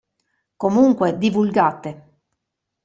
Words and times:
Comunque, 0.57 1.15
divulgate. 1.19 1.89